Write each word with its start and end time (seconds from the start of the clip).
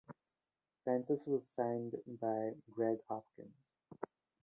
Francis 0.83 1.21
was 1.27 1.47
signed 1.47 1.93
by 2.19 2.53
Greg 2.71 2.97
Hopkins. 3.07 3.75